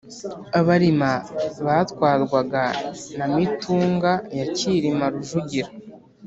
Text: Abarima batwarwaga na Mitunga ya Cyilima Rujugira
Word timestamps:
Abarima 0.59 1.11
batwarwaga 1.65 2.63
na 3.17 3.25
Mitunga 3.33 4.11
ya 4.37 4.45
Cyilima 4.55 5.05
Rujugira 5.13 5.69